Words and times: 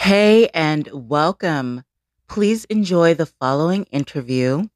Hey, 0.00 0.48
and 0.48 0.88
welcome. 0.92 1.84
Please 2.28 2.64
enjoy 2.64 3.14
the 3.14 3.26
following 3.26 3.84
interview. 3.92 4.68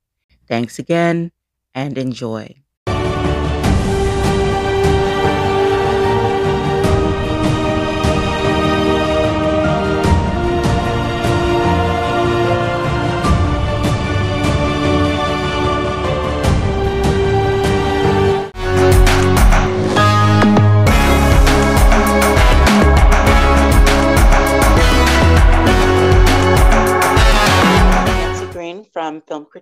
Thanks 0.48 0.78
again 0.78 1.32
and 1.74 1.98
enjoy. 1.98 2.63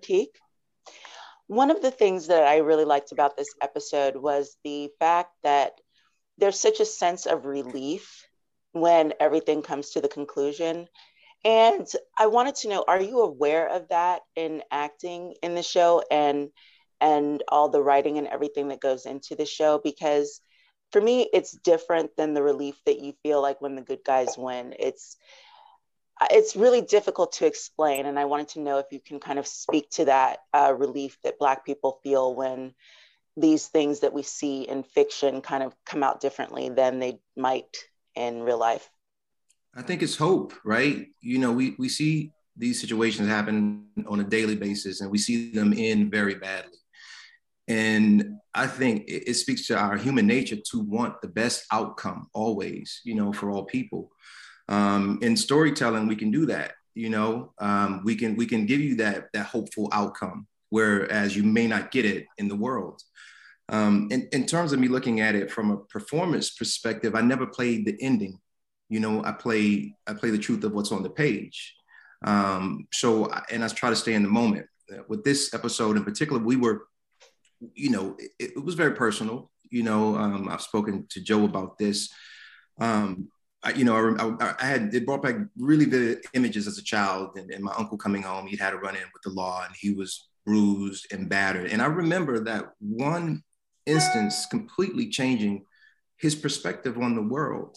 Critique. 0.03 0.39
One 1.47 1.71
of 1.71 1.83
the 1.83 1.91
things 1.91 2.27
that 2.29 2.43
I 2.45 2.59
really 2.59 2.85
liked 2.85 3.13
about 3.13 3.37
this 3.37 3.55
episode 3.61 4.17
was 4.17 4.57
the 4.65 4.91
fact 4.99 5.31
that 5.43 5.73
there's 6.39 6.59
such 6.59 6.81
a 6.81 6.85
sense 6.85 7.27
of 7.27 7.45
relief 7.45 8.27
when 8.73 9.13
everything 9.21 9.63
comes 9.63 9.91
to 9.91 10.01
the 10.01 10.09
conclusion. 10.09 10.89
And 11.45 11.87
I 12.19 12.27
wanted 12.27 12.57
to 12.57 12.69
know, 12.69 12.85
are 12.87 13.01
you 13.01 13.21
aware 13.21 13.69
of 13.69 13.89
that 13.89 14.23
in 14.35 14.63
acting 14.71 15.35
in 15.43 15.55
the 15.55 15.63
show 15.63 16.03
and 16.11 16.51
and 17.01 17.43
all 17.49 17.69
the 17.69 17.83
writing 17.83 18.19
and 18.19 18.29
everything 18.29 18.69
that 18.69 18.81
goes 18.81 19.07
into 19.07 19.35
the 19.35 19.47
show? 19.47 19.81
Because 19.83 20.41
for 20.93 21.01
me, 21.01 21.29
it's 21.33 21.53
different 21.53 22.17
than 22.17 22.35
the 22.35 22.43
relief 22.43 22.77
that 22.87 23.01
you 23.01 23.13
feel 23.23 23.43
like 23.43 23.61
when 23.61 23.75
the 23.75 23.83
good 23.83 24.05
guys 24.05 24.37
win. 24.39 24.75
It's 24.79 25.17
it's 26.31 26.57
really 26.57 26.81
difficult 26.81 27.33
to 27.33 27.47
explain 27.47 28.07
and 28.07 28.19
i 28.19 28.25
wanted 28.25 28.49
to 28.49 28.61
know 28.61 28.79
if 28.79 28.87
you 28.91 29.01
can 29.01 29.19
kind 29.21 29.39
of 29.39 29.47
speak 29.47 29.91
to 29.91 30.05
that 30.05 30.39
uh, 30.53 30.75
relief 30.77 31.19
that 31.23 31.39
black 31.39 31.65
people 31.65 32.01
feel 32.03 32.35
when 32.35 32.75
these 33.37 33.67
things 33.67 34.01
that 34.01 34.13
we 34.13 34.23
see 34.23 34.63
in 34.63 34.83
fiction 34.83 35.41
kind 35.41 35.63
of 35.63 35.75
come 35.87 36.03
out 36.03 36.21
differently 36.21 36.69
than 36.69 36.99
they 36.99 37.19
might 37.37 37.77
in 38.15 38.43
real 38.43 38.59
life. 38.59 38.91
I 39.75 39.81
think 39.81 40.03
it's 40.03 40.17
hope 40.17 40.53
right? 40.65 41.07
You 41.21 41.39
know 41.39 41.53
we, 41.53 41.75
we 41.79 41.89
see 41.89 42.33
these 42.57 42.81
situations 42.81 43.29
happen 43.29 43.87
on 44.07 44.21
a 44.21 44.25
daily 44.25 44.57
basis 44.57 45.01
and 45.01 45.11
we 45.11 45.17
see 45.17 45.51
them 45.53 45.73
end 45.75 46.11
very 46.11 46.35
badly. 46.35 46.79
And 47.69 48.39
i 48.55 48.67
think 48.67 49.05
it, 49.09 49.29
it 49.29 49.35
speaks 49.35 49.67
to 49.67 49.77
our 49.79 49.97
human 49.97 50.27
nature 50.27 50.57
to 50.71 50.81
want 50.81 51.21
the 51.23 51.29
best 51.29 51.65
outcome 51.73 52.29
always 52.35 53.01
you 53.05 53.15
know 53.15 53.33
for 53.33 53.51
all 53.51 53.65
people 53.65 54.11
um, 54.69 55.19
in 55.23 55.37
storytelling 55.37 56.07
we 56.07 56.17
can 56.17 56.31
do 56.31 56.47
that 56.47 56.73
you 56.95 57.09
know? 57.09 57.53
Um, 57.59 58.03
we 58.05 58.15
can 58.15 58.37
we 58.37 58.47
can 58.47 58.67
give 58.67 58.81
you 58.81 58.97
that 58.97 59.29
that 59.33 59.47
hopeful 59.47 59.89
outcome 59.93 60.47
whereas 60.71 61.37
you 61.37 61.43
may 61.43 61.67
not 61.67 61.91
get 61.91 62.07
it 62.07 62.27
in 62.39 62.49
the 62.49 62.57
world. 62.57 63.03
Um, 63.69 64.09
in, 64.11 64.29
in 64.33 64.47
terms 64.47 64.73
of 64.73 64.81
me 64.81 64.89
looking 64.89 65.21
at 65.21 65.35
it 65.35 65.51
from 65.51 65.71
a 65.71 65.77
performance 65.77 66.51
perspective 66.51 67.15
i 67.15 67.21
never 67.21 67.47
played 67.47 67.87
the 67.87 67.97
ending. 68.01 68.39
You 68.89 69.01
know 69.01 69.25
i 69.25 69.33
play 69.33 69.97
i 70.07 70.15
play 70.15 70.31
the 70.31 70.39
truth 70.39 70.65
of 70.65 70.73
what's 70.73 70.93
on 70.93 71.03
the 71.03 71.11
page. 71.11 71.75
Um, 72.25 72.87
so 72.93 73.31
and 73.51 73.65
i 73.65 73.69
try 73.69 73.91
to 73.91 73.97
stay 73.97 74.15
in 74.15 74.23
the 74.23 74.29
moment. 74.29 74.67
With 75.09 75.25
this 75.25 75.55
episode 75.55 75.97
in 75.97 76.05
particular 76.05 76.41
we 76.43 76.57
were 76.57 76.87
you 77.75 77.91
know 77.91 78.17
it, 78.19 78.53
it 78.57 78.65
was 78.65 78.75
very 78.75 78.95
personal. 78.95 79.51
You 79.71 79.83
know 79.85 80.17
um, 80.17 80.49
i've 80.51 80.63
spoken 80.63 81.07
to 81.11 81.21
joe 81.21 81.45
about 81.45 81.79
this. 81.79 82.13
Um, 82.79 83.29
I, 83.65 83.73
you 83.73 83.85
know, 83.85 84.17
I, 84.19 84.55
I, 84.59 84.65
had 84.65 84.93
it 84.93 85.07
brought 85.07 85.23
back 85.23 85.37
really 85.57 85.85
vivid 85.85 86.25
images 86.35 86.67
as 86.67 86.79
a 86.79 86.83
child, 86.83 87.37
and, 87.37 87.51
and 87.51 87.63
my 87.63 87.73
uncle 87.79 87.97
coming 87.97 88.23
home. 88.23 88.47
He'd 88.47 88.61
had 88.61 88.75
a 88.75 88.79
run 88.79 88.97
in 88.97 89.03
with 89.13 89.23
the 89.23 89.31
law, 89.31 89.65
and 89.65 89.75
he 89.79 89.95
was 89.95 90.29
bruised 90.45 91.13
and 91.13 91.29
battered. 91.29 91.71
And 91.71 91.81
I 91.81 91.87
remember 91.87 92.41
that 92.45 92.73
one 92.81 93.43
instance 93.87 94.47
completely 94.47 95.09
changing 95.09 95.65
his 96.17 96.35
perspective 96.35 96.99
on 96.99 97.15
the 97.15 97.23
world. 97.23 97.77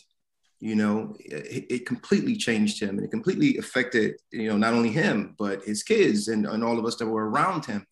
You 0.59 0.75
know, 0.75 1.15
it, 1.19 1.65
it, 1.69 1.85
completely 1.85 2.35
changed 2.35 2.81
him, 2.81 2.97
and 2.97 3.03
it 3.03 3.11
completely 3.11 3.57
affected 3.57 4.15
you 4.31 4.49
know 4.49 4.57
not 4.57 4.73
only 4.73 4.89
him 4.89 5.35
but 5.37 5.63
his 5.63 5.83
kids 5.83 6.29
and, 6.29 6.47
and 6.47 6.63
all 6.63 6.79
of 6.79 6.85
us 6.85 6.95
that 6.95 7.07
were 7.07 7.29
around 7.29 7.65
him. 7.65 7.85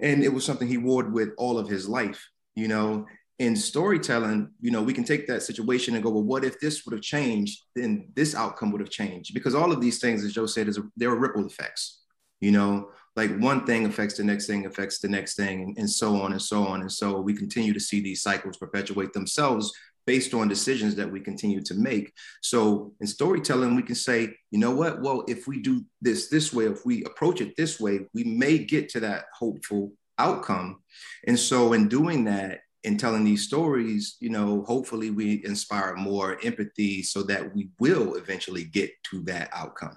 And 0.00 0.22
it 0.22 0.32
was 0.32 0.44
something 0.44 0.68
he 0.68 0.78
wore 0.78 1.04
with 1.04 1.30
all 1.36 1.58
of 1.58 1.68
his 1.68 1.88
life. 1.88 2.24
You 2.54 2.68
know, 2.68 3.06
in 3.38 3.54
storytelling, 3.54 4.50
you 4.60 4.70
know, 4.70 4.82
we 4.82 4.92
can 4.92 5.04
take 5.04 5.26
that 5.28 5.42
situation 5.42 5.94
and 5.94 6.02
go, 6.02 6.10
well, 6.10 6.24
what 6.24 6.44
if 6.44 6.58
this 6.58 6.84
would 6.84 6.92
have 6.92 7.02
changed? 7.02 7.62
Then 7.76 8.08
this 8.14 8.34
outcome 8.34 8.72
would 8.72 8.80
have 8.80 8.90
changed 8.90 9.32
because 9.32 9.54
all 9.54 9.70
of 9.70 9.80
these 9.80 10.00
things, 10.00 10.24
as 10.24 10.32
Joe 10.32 10.46
said, 10.46 10.68
is 10.68 10.78
a, 10.78 10.82
there 10.96 11.10
are 11.10 11.16
ripple 11.16 11.46
effects. 11.46 12.02
You 12.40 12.52
know, 12.52 12.90
like 13.16 13.36
one 13.38 13.66
thing 13.66 13.86
affects 13.86 14.16
the 14.16 14.24
next 14.24 14.46
thing, 14.46 14.66
affects 14.66 14.98
the 14.98 15.08
next 15.08 15.34
thing, 15.34 15.74
and, 15.76 15.90
so 15.90 16.20
on 16.20 16.32
and 16.32 16.42
so 16.42 16.64
on. 16.64 16.82
And 16.82 16.90
so 16.90 17.20
we 17.20 17.34
continue 17.34 17.72
to 17.72 17.80
see 17.80 18.00
these 18.00 18.22
cycles 18.22 18.56
perpetuate 18.56 19.12
themselves 19.12 19.72
based 20.06 20.34
on 20.34 20.48
decisions 20.48 20.94
that 20.94 21.10
we 21.10 21.20
continue 21.20 21.60
to 21.60 21.74
make. 21.74 22.12
So 22.42 22.92
in 23.00 23.06
storytelling, 23.06 23.74
we 23.74 23.82
can 23.82 23.96
say, 23.96 24.34
you 24.50 24.58
know 24.58 24.70
what? 24.70 25.02
Well, 25.02 25.24
if 25.28 25.46
we 25.46 25.60
do 25.60 25.84
this 26.00 26.28
this 26.28 26.52
way, 26.52 26.66
if 26.66 26.86
we 26.86 27.04
approach 27.04 27.40
it 27.40 27.56
this 27.56 27.78
way, 27.78 28.00
we 28.14 28.24
may 28.24 28.58
get 28.58 28.88
to 28.90 29.00
that 29.00 29.24
hopeful 29.36 29.92
outcome. 30.18 30.80
And 31.26 31.38
so 31.38 31.72
in 31.72 31.88
doing 31.88 32.24
that, 32.24 32.60
in 32.84 32.96
telling 32.96 33.24
these 33.24 33.44
stories, 33.44 34.16
you 34.20 34.30
know, 34.30 34.62
hopefully 34.62 35.10
we 35.10 35.44
inspire 35.44 35.94
more 35.96 36.38
empathy 36.44 37.02
so 37.02 37.22
that 37.24 37.54
we 37.54 37.70
will 37.80 38.14
eventually 38.14 38.64
get 38.64 38.90
to 39.10 39.22
that 39.22 39.48
outcome. 39.52 39.96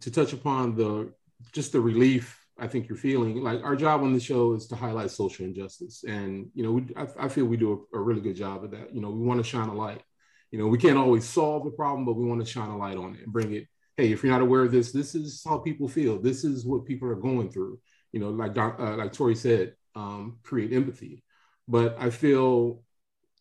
To 0.00 0.10
touch 0.10 0.32
upon 0.32 0.76
the 0.76 1.12
just 1.52 1.72
the 1.72 1.80
relief 1.80 2.40
I 2.60 2.68
think 2.68 2.88
you're 2.88 2.98
feeling, 2.98 3.42
like 3.42 3.62
our 3.64 3.74
job 3.74 4.02
on 4.02 4.12
the 4.12 4.20
show 4.20 4.52
is 4.52 4.66
to 4.66 4.76
highlight 4.76 5.10
social 5.10 5.46
injustice, 5.46 6.04
and 6.06 6.50
you 6.54 6.62
know, 6.62 6.72
we, 6.72 6.86
I, 6.94 7.06
I, 7.18 7.28
feel 7.28 7.46
we 7.46 7.56
do 7.56 7.86
a, 7.94 7.96
a 7.96 8.00
really 8.00 8.20
good 8.20 8.36
job 8.36 8.62
of 8.62 8.70
that. 8.72 8.94
You 8.94 9.00
know, 9.00 9.10
we 9.10 9.24
want 9.24 9.42
to 9.42 9.48
shine 9.48 9.70
a 9.70 9.74
light. 9.74 10.02
You 10.50 10.58
know, 10.58 10.66
we 10.66 10.76
can't 10.76 10.98
always 10.98 11.24
solve 11.24 11.64
the 11.64 11.70
problem, 11.70 12.04
but 12.04 12.16
we 12.16 12.26
want 12.26 12.44
to 12.44 12.50
shine 12.50 12.68
a 12.68 12.76
light 12.76 12.98
on 12.98 13.14
it 13.14 13.22
and 13.22 13.32
bring 13.32 13.54
it. 13.54 13.66
Hey, 13.96 14.12
if 14.12 14.22
you're 14.22 14.32
not 14.32 14.42
aware 14.42 14.62
of 14.62 14.72
this, 14.72 14.92
this 14.92 15.14
is 15.14 15.42
how 15.42 15.56
people 15.58 15.88
feel. 15.88 16.20
This 16.20 16.44
is 16.44 16.66
what 16.66 16.84
people 16.84 17.08
are 17.08 17.14
going 17.14 17.50
through. 17.50 17.80
You 18.12 18.20
know, 18.20 18.28
like 18.28 18.58
uh, 18.58 18.96
like 18.96 19.14
Tory 19.14 19.36
said, 19.36 19.74
um, 19.94 20.38
create 20.42 20.74
empathy 20.74 21.24
but 21.70 21.96
I 22.00 22.10
feel 22.10 22.82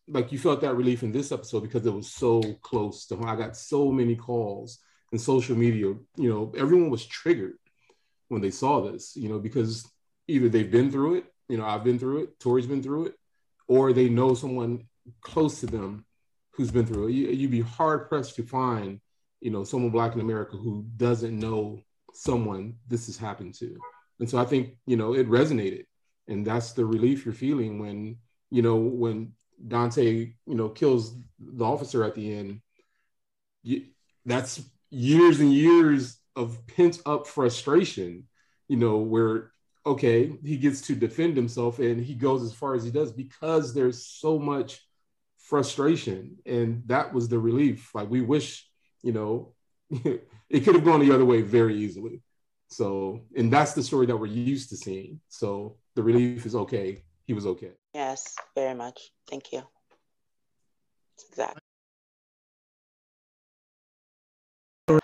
like 0.07 0.31
you 0.31 0.37
felt 0.37 0.61
that 0.61 0.75
relief 0.75 1.01
in 1.01 1.11
this 1.11 1.31
episode 1.31 1.61
because 1.61 1.85
it 1.85 1.93
was 1.93 2.11
so 2.11 2.41
close 2.61 3.07
to 3.07 3.15
home. 3.15 3.27
I 3.27 3.35
got 3.35 3.57
so 3.57 3.91
many 3.91 4.15
calls 4.15 4.77
and 5.11 5.19
social 5.19 5.55
media. 5.55 5.95
You 6.15 6.29
know, 6.29 6.53
everyone 6.55 6.91
was 6.91 7.05
triggered 7.05 7.57
when 8.27 8.41
they 8.41 8.51
saw 8.51 8.81
this. 8.81 9.15
You 9.15 9.29
know, 9.29 9.39
because 9.39 9.89
either 10.27 10.47
they've 10.47 10.71
been 10.71 10.91
through 10.91 11.15
it. 11.15 11.25
You 11.47 11.57
know, 11.57 11.65
I've 11.65 11.83
been 11.83 11.97
through 11.97 12.23
it. 12.23 12.39
Tory's 12.39 12.67
been 12.67 12.83
through 12.83 13.07
it, 13.07 13.15
or 13.67 13.93
they 13.93 14.09
know 14.09 14.35
someone 14.35 14.85
close 15.21 15.61
to 15.61 15.65
them 15.65 16.05
who's 16.51 16.69
been 16.69 16.85
through 16.85 17.07
it. 17.07 17.13
You, 17.13 17.29
you'd 17.29 17.51
be 17.51 17.61
hard 17.61 18.09
pressed 18.09 18.35
to 18.35 18.43
find, 18.43 19.01
you 19.41 19.49
know, 19.49 19.63
someone 19.63 19.89
black 19.89 20.13
in 20.13 20.21
America 20.21 20.55
who 20.55 20.85
doesn't 20.97 21.37
know 21.37 21.79
someone 22.13 22.75
this 22.87 23.07
has 23.07 23.17
happened 23.17 23.55
to. 23.55 23.75
And 24.19 24.29
so 24.29 24.37
I 24.37 24.45
think, 24.45 24.75
you 24.85 24.97
know, 24.97 25.15
it 25.15 25.27
resonated 25.27 25.85
and 26.29 26.45
that's 26.45 26.71
the 26.73 26.85
relief 26.85 27.25
you're 27.25 27.33
feeling 27.33 27.79
when 27.79 28.17
you 28.49 28.61
know 28.61 28.77
when 28.77 29.33
Dante 29.67 30.33
you 30.45 30.55
know 30.55 30.69
kills 30.69 31.15
the 31.39 31.65
officer 31.65 32.03
at 32.03 32.15
the 32.15 32.33
end. 32.33 32.61
You, 33.63 33.85
that's 34.25 34.61
years 34.89 35.39
and 35.39 35.53
years 35.53 36.17
of 36.35 36.65
pent 36.67 37.01
up 37.05 37.27
frustration, 37.27 38.27
you 38.67 38.77
know, 38.77 38.97
where 38.97 39.51
okay, 39.85 40.37
he 40.43 40.57
gets 40.57 40.81
to 40.81 40.95
defend 40.95 41.35
himself 41.35 41.79
and 41.79 42.01
he 42.01 42.13
goes 42.13 42.43
as 42.43 42.53
far 42.53 42.75
as 42.75 42.83
he 42.83 42.91
does 42.91 43.11
because 43.11 43.73
there's 43.73 44.05
so 44.05 44.37
much 44.37 44.81
frustration. 45.37 46.37
And 46.45 46.83
that 46.87 47.13
was 47.13 47.27
the 47.27 47.39
relief. 47.39 47.95
Like 47.95 48.09
we 48.09 48.21
wish, 48.21 48.67
you 49.01 49.13
know, 49.13 49.53
it 49.89 50.59
could 50.63 50.75
have 50.75 50.85
gone 50.85 50.99
the 50.99 51.13
other 51.13 51.25
way 51.25 51.41
very 51.41 51.75
easily. 51.75 52.21
So, 52.67 53.21
and 53.35 53.51
that's 53.51 53.73
the 53.73 53.81
story 53.81 54.05
that 54.05 54.17
we're 54.17 54.27
used 54.27 54.69
to 54.69 54.77
seeing. 54.77 55.21
So 55.27 55.77
the 55.99 56.03
relief 56.03 56.45
is 56.45 56.55
okay. 56.55 57.03
He 57.27 57.33
was 57.33 57.45
okay. 57.45 57.71
Yes, 57.93 58.33
very 58.55 58.73
much. 58.73 59.11
Thank 59.29 59.51
you. 59.51 59.63
Exactly. 61.29 61.59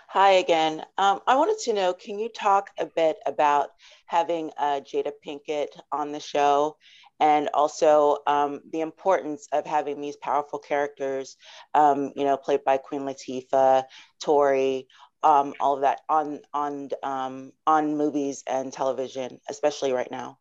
Hi 0.08 0.30
again. 0.30 0.82
Um, 0.96 1.20
I 1.26 1.36
wanted 1.36 1.58
to 1.64 1.74
know, 1.74 1.92
can 1.92 2.18
you 2.18 2.30
talk 2.30 2.70
a 2.78 2.86
bit 2.86 3.18
about 3.26 3.68
having 4.06 4.50
uh, 4.56 4.80
Jada 4.80 5.12
Pinkett 5.22 5.66
on 5.92 6.12
the 6.12 6.20
show 6.20 6.78
and 7.20 7.50
also 7.52 8.20
um, 8.26 8.62
the 8.72 8.80
importance 8.80 9.48
of 9.52 9.66
having 9.66 10.00
these 10.00 10.16
powerful 10.16 10.58
characters, 10.58 11.36
um, 11.74 12.10
you 12.16 12.24
know, 12.24 12.38
played 12.38 12.64
by 12.64 12.78
Queen 12.78 13.02
Latifah, 13.02 13.84
Tory, 14.18 14.88
um, 15.22 15.52
all 15.60 15.74
of 15.74 15.82
that 15.82 16.00
on 16.08 16.40
on 16.54 16.88
um, 17.02 17.52
on 17.66 17.98
movies 17.98 18.42
and 18.46 18.72
television, 18.72 19.40
especially 19.50 19.92
right 19.92 20.10
now. 20.10 20.38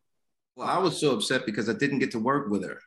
Well, 0.55 0.67
I 0.67 0.77
was 0.77 0.99
so 0.99 1.15
upset 1.15 1.45
because 1.45 1.69
I 1.69 1.73
didn't 1.73 1.99
get 1.99 2.11
to 2.11 2.19
work 2.19 2.49
with 2.49 2.63
her. 2.63 2.79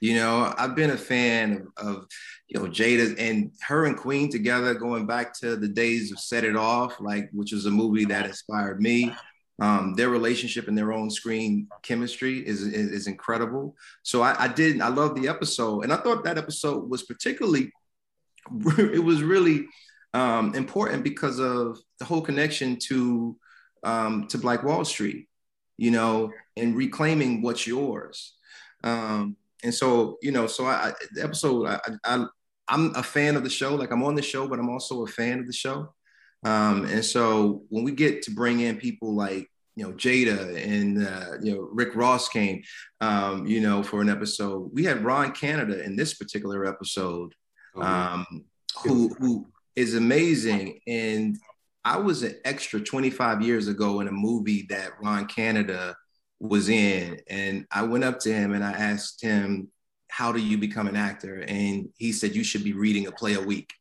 You 0.00 0.16
know, 0.16 0.52
I've 0.58 0.74
been 0.74 0.90
a 0.90 0.98
fan 0.98 1.68
of, 1.78 1.86
of, 1.86 2.06
you 2.48 2.60
know 2.60 2.66
Jada 2.66 3.14
and 3.18 3.52
her 3.62 3.86
and 3.86 3.96
Queen 3.96 4.30
together, 4.30 4.74
going 4.74 5.06
back 5.06 5.32
to 5.40 5.56
the 5.56 5.68
days 5.68 6.12
of 6.12 6.18
Set 6.18 6.44
It 6.44 6.56
Off, 6.56 7.00
like 7.00 7.30
which 7.32 7.52
was 7.52 7.66
a 7.66 7.70
movie 7.70 8.04
that 8.06 8.26
inspired 8.26 8.80
me. 8.80 9.14
Um, 9.60 9.94
their 9.94 10.10
relationship 10.10 10.66
and 10.66 10.76
their 10.76 10.92
own 10.92 11.10
screen 11.10 11.68
chemistry 11.82 12.44
is, 12.46 12.62
is, 12.62 12.90
is 12.90 13.06
incredible. 13.06 13.76
So 14.02 14.20
I, 14.20 14.44
I 14.44 14.48
did 14.48 14.80
I 14.80 14.88
love 14.88 15.14
the 15.14 15.28
episode, 15.28 15.84
and 15.84 15.92
I 15.92 15.96
thought 15.96 16.24
that 16.24 16.38
episode 16.38 16.90
was 16.90 17.04
particularly 17.04 17.72
it 18.78 19.02
was 19.02 19.22
really 19.22 19.66
um, 20.12 20.54
important 20.54 21.02
because 21.02 21.38
of 21.38 21.78
the 21.98 22.04
whole 22.04 22.20
connection 22.20 22.78
to 22.88 23.36
um, 23.84 24.26
to 24.28 24.38
Black 24.38 24.64
Wall 24.64 24.84
Street, 24.84 25.28
you 25.76 25.90
know, 25.90 26.32
and 26.56 26.76
reclaiming 26.76 27.42
what's 27.42 27.66
yours. 27.66 28.34
Um, 28.82 29.36
and 29.62 29.72
so, 29.72 30.18
you 30.22 30.30
know, 30.30 30.46
so 30.46 30.66
I, 30.66 30.92
the 31.12 31.22
episode, 31.22 31.66
I, 31.66 31.80
I, 32.04 32.26
I'm 32.68 32.94
a 32.94 33.02
fan 33.02 33.36
of 33.36 33.44
the 33.44 33.50
show. 33.50 33.74
Like 33.74 33.90
I'm 33.90 34.04
on 34.04 34.14
the 34.14 34.22
show, 34.22 34.46
but 34.46 34.58
I'm 34.58 34.68
also 34.68 35.04
a 35.04 35.06
fan 35.06 35.40
of 35.40 35.46
the 35.46 35.52
show. 35.52 35.94
Um, 36.44 36.84
and 36.84 37.04
so 37.04 37.62
when 37.70 37.84
we 37.84 37.92
get 37.92 38.22
to 38.22 38.30
bring 38.30 38.60
in 38.60 38.76
people 38.76 39.14
like, 39.14 39.50
you 39.76 39.84
know, 39.84 39.92
Jada 39.92 40.62
and, 40.62 41.04
uh, 41.04 41.38
you 41.42 41.54
know, 41.54 41.68
Rick 41.72 41.96
Ross 41.96 42.28
came, 42.28 42.62
um, 43.00 43.46
you 43.46 43.60
know, 43.60 43.82
for 43.82 44.02
an 44.02 44.08
episode, 44.08 44.70
we 44.72 44.84
had 44.84 45.02
Ron 45.02 45.32
Canada 45.32 45.82
in 45.82 45.96
this 45.96 46.14
particular 46.14 46.64
episode, 46.66 47.34
oh, 47.74 47.82
um, 47.82 48.44
who, 48.84 49.08
who 49.18 49.46
is 49.74 49.94
amazing. 49.94 50.80
And 50.86 51.38
I 51.84 51.98
was 51.98 52.22
an 52.22 52.36
extra 52.44 52.80
25 52.80 53.42
years 53.42 53.68
ago 53.68 54.00
in 54.00 54.08
a 54.08 54.12
movie 54.12 54.66
that 54.70 54.92
Ron 55.02 55.26
Canada 55.26 55.96
was 56.40 56.68
in. 56.68 57.20
And 57.28 57.66
I 57.70 57.82
went 57.82 58.04
up 58.04 58.20
to 58.20 58.32
him 58.32 58.52
and 58.52 58.64
I 58.64 58.72
asked 58.72 59.22
him, 59.22 59.68
How 60.08 60.32
do 60.32 60.40
you 60.40 60.56
become 60.56 60.86
an 60.86 60.96
actor? 60.96 61.44
And 61.46 61.88
he 61.96 62.12
said, 62.12 62.34
You 62.34 62.44
should 62.44 62.64
be 62.64 62.72
reading 62.72 63.06
a 63.06 63.12
play 63.12 63.34
a 63.34 63.40
week. 63.40 63.72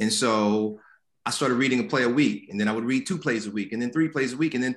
And 0.00 0.12
so 0.12 0.80
I 1.24 1.30
started 1.30 1.54
reading 1.54 1.80
a 1.80 1.84
play 1.84 2.02
a 2.02 2.08
week. 2.08 2.48
And 2.50 2.58
then 2.58 2.68
I 2.68 2.72
would 2.72 2.84
read 2.84 3.06
two 3.06 3.18
plays 3.18 3.46
a 3.46 3.50
week 3.50 3.72
and 3.72 3.80
then 3.80 3.92
three 3.92 4.08
plays 4.08 4.32
a 4.32 4.36
week. 4.36 4.54
And 4.54 4.64
then, 4.64 4.76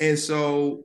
and 0.00 0.18
so 0.18 0.84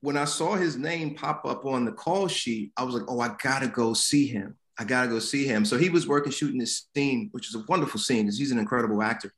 when 0.00 0.16
I 0.16 0.24
saw 0.24 0.54
his 0.54 0.76
name 0.76 1.14
pop 1.14 1.44
up 1.46 1.64
on 1.64 1.84
the 1.84 1.92
call 1.92 2.26
sheet, 2.26 2.72
I 2.76 2.82
was 2.82 2.94
like, 2.96 3.04
Oh, 3.08 3.20
I 3.20 3.36
gotta 3.40 3.68
go 3.68 3.94
see 3.94 4.26
him. 4.26 4.56
I 4.76 4.82
gotta 4.82 5.08
go 5.08 5.20
see 5.20 5.46
him. 5.46 5.64
So 5.64 5.78
he 5.78 5.90
was 5.90 6.08
working 6.08 6.32
shooting 6.32 6.58
this 6.58 6.88
scene, 6.96 7.28
which 7.30 7.48
is 7.48 7.54
a 7.54 7.64
wonderful 7.68 8.00
scene 8.00 8.24
because 8.24 8.36
he's 8.36 8.50
an 8.50 8.58
incredible 8.58 9.00
actor. 9.00 9.32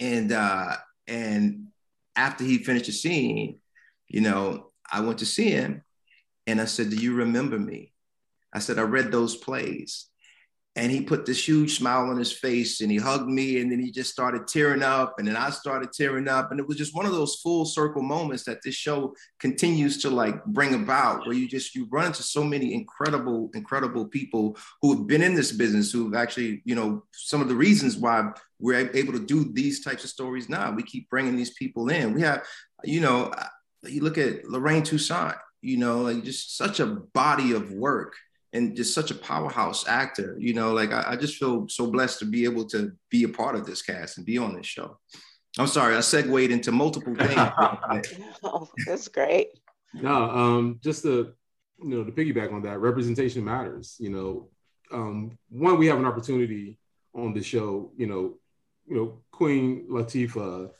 And 0.00 0.32
uh, 0.32 0.76
and 1.06 1.68
after 2.16 2.44
he 2.44 2.58
finished 2.58 2.86
the 2.86 2.92
scene, 2.92 3.60
you 4.08 4.20
know, 4.20 4.70
I 4.90 5.00
went 5.00 5.18
to 5.18 5.26
see 5.26 5.50
him 5.50 5.82
and 6.46 6.60
I 6.60 6.64
said, 6.64 6.90
Do 6.90 6.96
you 6.96 7.14
remember 7.14 7.58
me? 7.58 7.92
I 8.52 8.58
said, 8.60 8.78
I 8.78 8.82
read 8.82 9.12
those 9.12 9.36
plays. 9.36 10.06
And 10.76 10.92
he 10.92 11.00
put 11.00 11.26
this 11.26 11.46
huge 11.46 11.76
smile 11.76 12.08
on 12.08 12.18
his 12.18 12.30
face 12.30 12.80
and 12.80 12.90
he 12.90 12.98
hugged 12.98 13.28
me 13.28 13.60
and 13.60 13.72
then 13.72 13.80
he 13.80 13.90
just 13.90 14.12
started 14.12 14.46
tearing 14.46 14.82
up 14.82 15.14
and 15.18 15.26
then 15.26 15.34
I 15.34 15.50
started 15.50 15.92
tearing 15.92 16.28
up. 16.28 16.52
And 16.52 16.60
it 16.60 16.68
was 16.68 16.76
just 16.76 16.94
one 16.94 17.04
of 17.04 17.10
those 17.10 17.40
full 17.42 17.64
circle 17.64 18.02
moments 18.02 18.44
that 18.44 18.58
this 18.62 18.76
show 18.76 19.12
continues 19.40 20.00
to 20.02 20.10
like 20.10 20.44
bring 20.44 20.74
about 20.74 21.26
where 21.26 21.34
you 21.34 21.48
just, 21.48 21.74
you 21.74 21.88
run 21.90 22.06
into 22.06 22.22
so 22.22 22.44
many 22.44 22.74
incredible, 22.74 23.50
incredible 23.54 24.06
people 24.06 24.56
who 24.80 24.94
have 24.94 25.08
been 25.08 25.22
in 25.22 25.34
this 25.34 25.50
business, 25.50 25.90
who've 25.90 26.14
actually, 26.14 26.62
you 26.64 26.76
know, 26.76 27.02
some 27.10 27.40
of 27.40 27.48
the 27.48 27.56
reasons 27.56 27.96
why 27.96 28.30
we're 28.60 28.88
able 28.94 29.14
to 29.14 29.26
do 29.26 29.52
these 29.52 29.82
types 29.82 30.04
of 30.04 30.10
stories 30.10 30.48
now. 30.48 30.70
We 30.70 30.84
keep 30.84 31.10
bringing 31.10 31.34
these 31.34 31.54
people 31.54 31.88
in. 31.88 32.14
We 32.14 32.22
have, 32.22 32.44
you 32.84 33.00
know, 33.00 33.32
you 33.82 34.02
look 34.02 34.18
at 34.18 34.44
Lorraine 34.44 34.84
Toussaint, 34.84 35.34
you 35.60 35.76
know, 35.76 36.02
like 36.02 36.22
just 36.22 36.56
such 36.56 36.78
a 36.78 36.86
body 36.86 37.52
of 37.52 37.72
work 37.72 38.14
and 38.52 38.76
just 38.76 38.94
such 38.94 39.10
a 39.10 39.14
powerhouse 39.14 39.86
actor. 39.86 40.36
You 40.38 40.54
know, 40.54 40.72
like 40.72 40.92
I, 40.92 41.04
I, 41.08 41.16
just 41.16 41.36
feel 41.36 41.68
so 41.68 41.90
blessed 41.90 42.20
to 42.20 42.24
be 42.24 42.44
able 42.44 42.64
to 42.66 42.92
be 43.10 43.24
a 43.24 43.28
part 43.28 43.56
of 43.56 43.66
this 43.66 43.82
cast 43.82 44.16
and 44.16 44.26
be 44.26 44.38
on 44.38 44.54
this 44.54 44.66
show. 44.66 44.98
I'm 45.58 45.66
sorry, 45.66 45.96
I 45.96 46.00
segued 46.00 46.50
into 46.50 46.72
multiple 46.72 47.14
things. 47.18 47.34
oh, 48.42 48.68
that's 48.86 49.08
great. 49.08 49.48
No, 49.94 50.30
um, 50.30 50.80
just 50.82 51.02
to 51.02 51.32
you 51.82 51.90
know, 51.90 52.04
to 52.04 52.12
piggyback 52.12 52.52
on 52.52 52.62
that, 52.62 52.80
representation 52.80 53.44
matters. 53.44 53.96
You 53.98 54.10
know, 54.10 54.48
um, 54.92 55.38
one, 55.48 55.78
we 55.78 55.86
have 55.86 55.98
an 55.98 56.06
opportunity 56.06 56.78
on 57.14 57.34
the 57.34 57.42
show. 57.42 57.92
You 57.96 58.06
know, 58.06 58.38
you 58.86 58.96
know, 58.96 59.20
Queen 59.30 59.86
Latifah. 59.90 60.70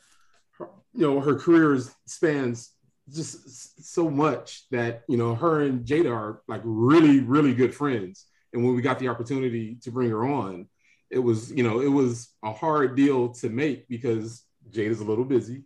You 0.93 1.01
know, 1.01 1.19
her 1.19 1.35
career 1.35 1.79
spans 2.07 2.71
just 3.13 3.93
so 3.93 4.09
much 4.09 4.69
that 4.69 5.03
you 5.07 5.17
know 5.17 5.35
her 5.35 5.61
and 5.61 5.85
Jada 5.85 6.11
are 6.11 6.41
like 6.47 6.61
really 6.63 7.19
really 7.19 7.53
good 7.53 7.73
friends. 7.73 8.25
And 8.53 8.63
when 8.63 8.75
we 8.75 8.81
got 8.81 8.99
the 8.99 9.09
opportunity 9.09 9.77
to 9.83 9.91
bring 9.91 10.09
her 10.09 10.25
on, 10.25 10.67
it 11.09 11.19
was 11.19 11.51
you 11.51 11.63
know 11.63 11.81
it 11.81 11.87
was 11.87 12.29
a 12.43 12.51
hard 12.51 12.95
deal 12.95 13.29
to 13.35 13.49
make 13.49 13.87
because 13.87 14.43
Jada's 14.71 15.01
a 15.01 15.05
little 15.05 15.25
busy, 15.25 15.63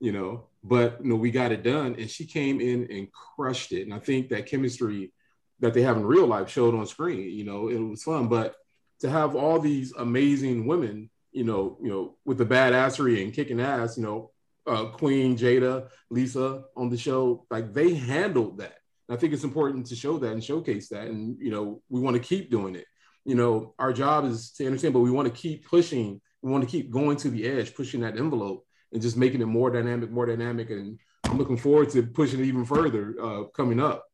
you 0.00 0.12
know. 0.12 0.44
But 0.64 0.98
you 1.02 1.10
know 1.10 1.16
we 1.16 1.30
got 1.30 1.52
it 1.52 1.62
done, 1.62 1.96
and 1.98 2.10
she 2.10 2.26
came 2.26 2.60
in 2.60 2.88
and 2.90 3.08
crushed 3.12 3.72
it. 3.72 3.82
And 3.82 3.94
I 3.94 3.98
think 3.98 4.28
that 4.30 4.46
chemistry 4.46 5.12
that 5.60 5.74
they 5.74 5.82
have 5.82 5.96
in 5.96 6.06
real 6.06 6.26
life 6.26 6.48
showed 6.48 6.74
on 6.74 6.86
screen. 6.86 7.30
You 7.30 7.44
know, 7.44 7.68
it 7.68 7.76
was 7.78 8.02
fun, 8.02 8.28
but 8.28 8.54
to 9.00 9.10
have 9.10 9.34
all 9.34 9.58
these 9.58 9.92
amazing 9.96 10.66
women, 10.66 11.10
you 11.32 11.44
know, 11.44 11.78
you 11.82 11.88
know, 11.88 12.16
with 12.24 12.38
the 12.38 12.46
badassery 12.46 13.22
and 13.22 13.32
kicking 13.32 13.60
ass, 13.60 13.96
you 13.96 14.02
know, 14.02 14.30
uh, 14.68 14.86
Queen, 14.86 15.36
Jada, 15.36 15.88
Liza 16.10 16.64
on 16.76 16.90
the 16.90 16.96
show, 16.96 17.46
like 17.50 17.72
they 17.72 17.94
handled 17.94 18.58
that. 18.58 18.76
And 19.08 19.16
I 19.16 19.20
think 19.20 19.32
it's 19.32 19.44
important 19.44 19.86
to 19.86 19.96
show 19.96 20.18
that 20.18 20.32
and 20.32 20.44
showcase 20.44 20.88
that. 20.90 21.08
And, 21.08 21.36
you 21.40 21.50
know, 21.50 21.82
we 21.88 22.00
want 22.00 22.16
to 22.16 22.22
keep 22.22 22.50
doing 22.50 22.74
it. 22.76 22.86
You 23.24 23.34
know, 23.34 23.74
our 23.78 23.92
job 23.92 24.24
is 24.24 24.52
to 24.52 24.66
understand, 24.66 24.94
but 24.94 25.00
we 25.00 25.10
want 25.10 25.26
to 25.32 25.40
keep 25.40 25.66
pushing. 25.66 26.20
We 26.42 26.50
want 26.50 26.64
to 26.64 26.70
keep 26.70 26.90
going 26.90 27.16
to 27.18 27.30
the 27.30 27.46
edge, 27.46 27.74
pushing 27.74 28.00
that 28.00 28.16
envelope 28.16 28.64
and 28.92 29.02
just 29.02 29.16
making 29.16 29.40
it 29.40 29.46
more 29.46 29.70
dynamic, 29.70 30.10
more 30.10 30.26
dynamic. 30.26 30.70
And 30.70 30.98
I'm 31.24 31.38
looking 31.38 31.56
forward 31.56 31.90
to 31.90 32.02
pushing 32.02 32.40
it 32.40 32.46
even 32.46 32.64
further 32.64 33.14
uh, 33.20 33.44
coming 33.54 33.80
up. 33.80 34.04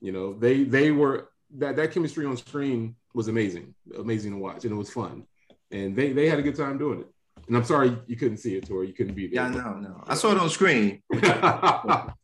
You 0.00 0.12
know, 0.12 0.38
they 0.38 0.64
they 0.64 0.90
were 0.90 1.28
that 1.56 1.76
that 1.76 1.92
chemistry 1.92 2.26
on 2.26 2.36
screen 2.36 2.96
was 3.14 3.28
amazing, 3.28 3.74
amazing 3.96 4.32
to 4.32 4.38
watch, 4.38 4.64
and 4.64 4.72
it 4.72 4.76
was 4.76 4.90
fun. 4.90 5.24
And 5.70 5.94
they 5.96 6.12
they 6.12 6.28
had 6.28 6.38
a 6.38 6.42
good 6.42 6.56
time 6.56 6.78
doing 6.78 7.00
it. 7.00 7.06
And 7.46 7.56
I'm 7.56 7.64
sorry 7.64 7.96
you 8.06 8.16
couldn't 8.16 8.38
see 8.38 8.56
it, 8.56 8.66
Tory. 8.66 8.88
You 8.88 8.94
couldn't 8.94 9.14
be 9.14 9.26
there. 9.26 9.44
Yeah, 9.44 9.48
no, 9.50 9.74
no. 9.74 10.02
I 10.06 10.14
saw 10.14 10.32
it 10.32 10.38
on 10.38 10.48
screen. 10.48 11.02
it 11.10 12.14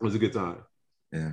was 0.00 0.14
a 0.14 0.18
good 0.18 0.32
time. 0.32 0.58
Yeah. 1.12 1.32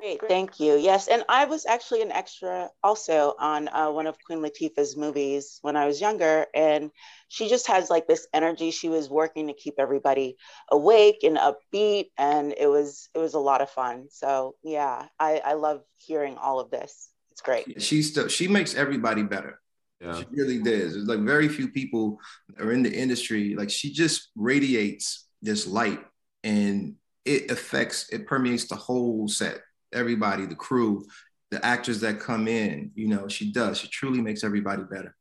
Great, 0.00 0.20
thank 0.28 0.58
you. 0.58 0.76
Yes, 0.76 1.08
and 1.08 1.22
I 1.28 1.44
was 1.44 1.66
actually 1.66 2.00
an 2.00 2.10
extra 2.10 2.70
also 2.82 3.34
on 3.38 3.68
uh, 3.68 3.90
one 3.90 4.06
of 4.06 4.16
Queen 4.24 4.38
Latifah's 4.38 4.96
movies 4.96 5.58
when 5.60 5.76
I 5.76 5.86
was 5.86 6.00
younger, 6.00 6.46
and 6.54 6.90
she 7.28 7.50
just 7.50 7.66
has 7.66 7.90
like 7.90 8.06
this 8.06 8.26
energy. 8.32 8.70
She 8.70 8.88
was 8.88 9.10
working 9.10 9.48
to 9.48 9.52
keep 9.52 9.74
everybody 9.76 10.38
awake 10.70 11.22
and 11.22 11.36
upbeat, 11.36 12.12
and 12.16 12.54
it 12.56 12.66
was 12.66 13.10
it 13.14 13.18
was 13.18 13.34
a 13.34 13.38
lot 13.38 13.60
of 13.60 13.68
fun. 13.68 14.06
So 14.10 14.54
yeah, 14.62 15.04
I 15.18 15.42
I 15.44 15.52
love 15.52 15.82
hearing 15.96 16.38
all 16.38 16.60
of 16.60 16.70
this. 16.70 17.10
It's 17.30 17.42
great. 17.42 17.82
She's 17.82 18.08
still 18.08 18.28
she 18.28 18.48
makes 18.48 18.74
everybody 18.74 19.22
better. 19.22 19.60
Yeah. 20.00 20.14
She 20.14 20.24
really 20.30 20.58
does. 20.58 20.94
There's 20.94 21.06
like 21.06 21.20
very 21.20 21.48
few 21.48 21.68
people 21.68 22.18
are 22.58 22.72
in 22.72 22.82
the 22.82 22.92
industry. 22.92 23.54
Like 23.54 23.70
she 23.70 23.92
just 23.92 24.30
radiates 24.34 25.28
this 25.42 25.66
light 25.66 26.00
and 26.42 26.94
it 27.24 27.50
affects, 27.50 28.08
it 28.10 28.26
permeates 28.26 28.66
the 28.66 28.76
whole 28.76 29.28
set, 29.28 29.60
everybody, 29.92 30.46
the 30.46 30.54
crew, 30.54 31.04
the 31.50 31.64
actors 31.64 32.00
that 32.00 32.18
come 32.18 32.48
in. 32.48 32.92
You 32.94 33.08
know, 33.08 33.28
she 33.28 33.52
does. 33.52 33.78
She 33.78 33.88
truly 33.88 34.22
makes 34.22 34.42
everybody 34.42 34.84
better. 34.84 35.14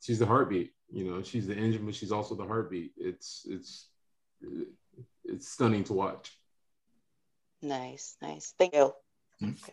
She's 0.00 0.18
the 0.18 0.26
heartbeat. 0.26 0.72
You 0.92 1.04
know, 1.04 1.22
she's 1.22 1.46
the 1.46 1.56
engine, 1.56 1.86
but 1.86 1.94
she's 1.94 2.12
also 2.12 2.34
the 2.34 2.44
heartbeat. 2.44 2.92
It's 2.96 3.46
it's 3.48 3.88
it's 5.24 5.48
stunning 5.48 5.84
to 5.84 5.94
watch. 5.94 6.36
Nice, 7.62 8.16
nice. 8.20 8.52
Thank 8.58 8.74
you. 8.74 8.92
Mm-hmm. 9.42 9.70